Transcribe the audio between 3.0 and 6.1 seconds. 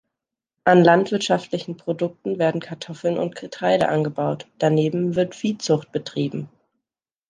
und Getreide angebaut, daneben wird Viehzucht